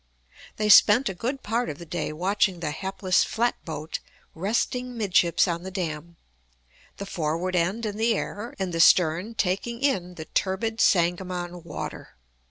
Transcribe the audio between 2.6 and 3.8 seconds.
hapless flat